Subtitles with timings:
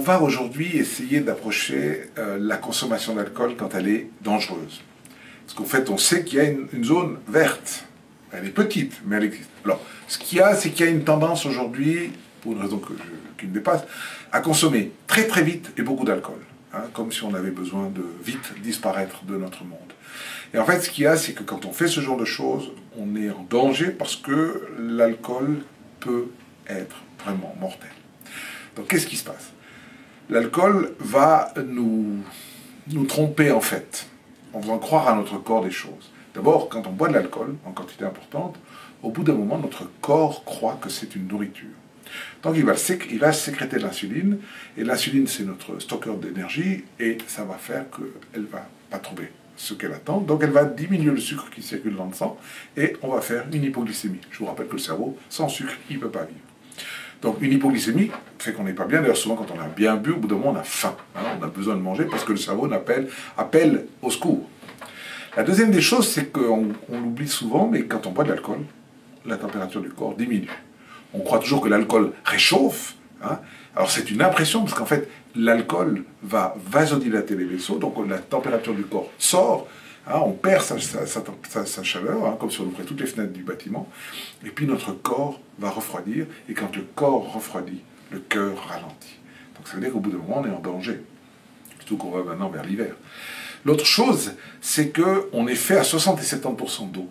[0.00, 4.82] va aujourd'hui essayer d'approcher euh, la consommation d'alcool quand elle est dangereuse.
[5.44, 7.84] Parce qu'en fait, on sait qu'il y a une, zone verte.
[8.32, 9.48] Elle est petite, mais elle existe.
[9.64, 12.80] Alors, ce qu'il y a, c'est qu'il y a une tendance aujourd'hui, pour une raison
[13.38, 13.82] qui me dépasse,
[14.32, 16.40] à consommer très très vite et beaucoup d'alcool.
[16.76, 19.78] Hein, comme si on avait besoin de vite disparaître de notre monde.
[20.52, 22.24] Et en fait, ce qu'il y a, c'est que quand on fait ce genre de
[22.24, 25.58] choses, on est en danger parce que l'alcool
[26.00, 26.26] peut
[26.68, 27.90] être vraiment mortel.
[28.76, 29.52] Donc qu'est-ce qui se passe?
[30.28, 32.18] L'alcool va nous,
[32.92, 34.06] nous tromper en fait,
[34.52, 36.12] en faisant croire à notre corps des choses.
[36.34, 38.56] D'abord, quand on boit de l'alcool en quantité importante,
[39.02, 41.68] au bout d'un moment, notre corps croit que c'est une nourriture.
[42.42, 42.74] Donc il va,
[43.10, 44.38] il va sécréter l'insuline,
[44.76, 49.32] et l'insuline c'est notre stockeur d'énergie, et ça va faire qu'elle ne va pas trouver
[49.56, 50.20] ce qu'elle attend.
[50.20, 52.38] Donc elle va diminuer le sucre qui circule dans le sang,
[52.76, 54.20] et on va faire une hypoglycémie.
[54.30, 56.40] Je vous rappelle que le cerveau, sans sucre, il ne peut pas vivre.
[57.22, 59.00] Donc une hypoglycémie fait qu'on n'est pas bien.
[59.00, 60.94] D'ailleurs, souvent quand on a bien bu, au bout d'un moment, on a faim.
[61.16, 61.20] Hein.
[61.40, 64.48] on a besoin de manger parce que le cerveau appelle, appelle au secours.
[65.36, 68.60] La deuxième des choses, c'est qu'on l'oublie souvent, mais quand on boit de l'alcool,
[69.26, 70.48] la température du corps diminue.
[71.12, 72.94] On croit toujours que l'alcool réchauffe.
[73.22, 73.38] Hein.
[73.74, 78.74] Alors c'est une impression, parce qu'en fait, l'alcool va vasodilater les vaisseaux, donc la température
[78.74, 79.68] du corps sort,
[80.08, 83.88] Hein, on perd sa, chaleur, hein, comme si on ouvrait toutes les fenêtres du bâtiment,
[84.44, 87.82] et puis notre corps va refroidir, et quand le corps refroidit,
[88.12, 89.18] le cœur ralentit.
[89.56, 91.02] Donc ça veut dire qu'au bout d'un moment, on est en danger,
[91.78, 92.94] surtout qu'on va maintenant vers l'hiver.
[93.64, 97.10] L'autre chose, c'est qu'on est fait à 60 et 70% d'eau.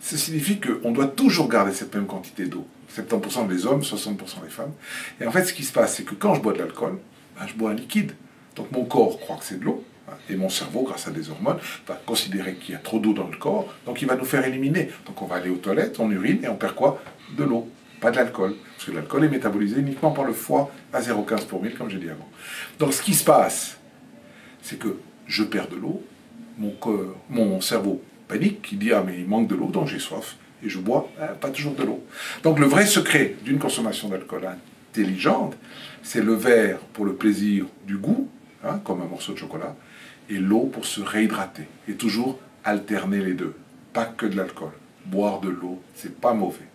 [0.00, 2.66] Ça signifie qu'on doit toujours garder cette même quantité d'eau.
[2.94, 4.72] 70% des hommes, 60% des femmes.
[5.18, 6.98] Et en fait, ce qui se passe, c'est que quand je bois de l'alcool,
[7.38, 8.12] ben, je bois un liquide.
[8.54, 9.82] Donc mon corps croit que c'est de l'eau,
[10.30, 13.26] et mon cerveau, grâce à des hormones, va considérer qu'il y a trop d'eau dans
[13.26, 14.90] le corps, donc il va nous faire éliminer.
[15.06, 17.02] Donc on va aller aux toilettes, on urine et on perd quoi?
[17.36, 17.68] De l'eau,
[18.00, 18.54] pas de l'alcool.
[18.74, 21.98] Parce que l'alcool est métabolisé uniquement par le foie à 0,15 pour 1000, comme j'ai
[21.98, 22.28] dit avant.
[22.78, 23.78] Donc ce qui se passe,
[24.62, 26.02] c'est que je perds de l'eau,
[27.30, 30.68] mon, cerveau panique, qui dit Ah, mais il manque de l'eau, donc j'ai soif, et
[30.68, 32.04] je bois hein, pas toujours de l'eau.
[32.42, 34.48] Donc le vrai secret d'une consommation d'alcool
[34.92, 35.56] intelligente,
[36.02, 38.28] c'est le verre pour le plaisir du goût,
[38.64, 39.76] hein, comme un morceau de chocolat,
[40.28, 41.66] et l'eau pour se réhydrater.
[41.88, 43.54] Et toujours alterner les deux.
[43.92, 44.72] Pas que de l'alcool.
[45.06, 46.66] Boire de l'eau, c'est pas mauvais.